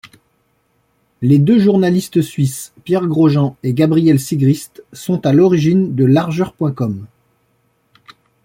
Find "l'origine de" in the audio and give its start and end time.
5.31-6.05